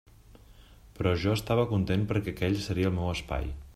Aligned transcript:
Però 0.99 1.11
jo 1.23 1.35
estava 1.39 1.65
content 1.73 2.07
perquè 2.13 2.35
aquell 2.37 2.59
seria 2.69 2.91
el 2.93 2.97
meu 2.97 3.13
espai. 3.15 3.53